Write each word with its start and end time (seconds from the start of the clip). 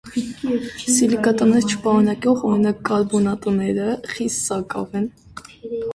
Սիլիկատներ 0.93 1.67
չպարունակող 1.73 2.41
Մ.ա. 2.47 2.49
(օրինակ, 2.53 2.81
կարբոնատիտները) 2.89 3.93
խիստ 4.15 4.43
սակավ 4.51 5.01
են։ 5.03 5.07